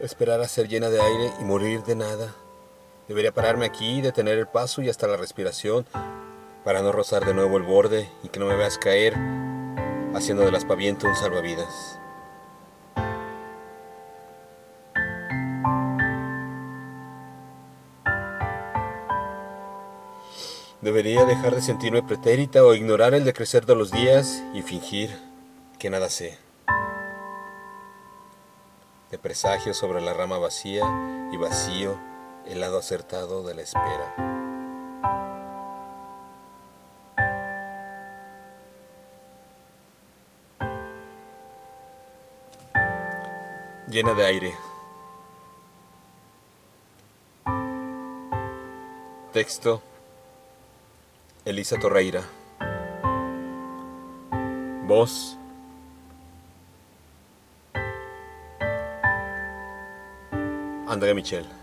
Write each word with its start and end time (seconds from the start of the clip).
Esperar 0.00 0.40
a 0.40 0.48
ser 0.48 0.66
llena 0.66 0.88
de 0.88 0.98
aire 0.98 1.30
y 1.42 1.44
morir 1.44 1.82
de 1.82 1.94
nada. 1.94 2.34
Debería 3.06 3.32
pararme 3.32 3.66
aquí, 3.66 4.00
detener 4.00 4.38
el 4.38 4.46
paso 4.46 4.80
y 4.80 4.88
hasta 4.88 5.06
la 5.06 5.18
respiración 5.18 5.84
para 6.64 6.80
no 6.80 6.90
rozar 6.90 7.26
de 7.26 7.34
nuevo 7.34 7.58
el 7.58 7.64
borde 7.64 8.08
y 8.22 8.28
que 8.28 8.40
no 8.40 8.46
me 8.46 8.56
veas 8.56 8.78
caer 8.78 9.14
haciendo 10.14 10.42
del 10.42 10.54
aspaviento 10.54 11.06
un 11.06 11.14
salvavidas. 11.16 11.98
Debería 20.80 21.26
dejar 21.26 21.54
de 21.54 21.60
sentirme 21.60 22.02
pretérita 22.02 22.64
o 22.64 22.72
ignorar 22.72 23.12
el 23.12 23.24
decrecer 23.24 23.66
de 23.66 23.74
los 23.76 23.90
días 23.90 24.42
y 24.54 24.62
fingir 24.62 25.10
que 25.78 25.90
nada 25.90 26.08
sé. 26.08 26.49
De 29.10 29.18
presagio 29.18 29.74
sobre 29.74 30.00
la 30.00 30.14
rama 30.14 30.38
vacía 30.38 30.84
y 31.32 31.36
vacío 31.36 31.98
el 32.46 32.60
lado 32.60 32.78
acertado 32.78 33.42
de 33.42 33.54
la 33.54 33.62
espera. 33.62 34.14
Llena 43.88 44.14
de 44.14 44.24
aire. 44.24 44.54
Texto 49.32 49.82
Elisa 51.44 51.76
Torreira. 51.80 52.22
Voz 54.86 55.39
André 60.90 61.14
Michel. 61.14 61.59